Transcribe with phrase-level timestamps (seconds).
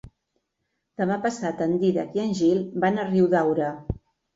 [1.01, 3.75] Demà passat en Dídac i en Gil van a Riudaura.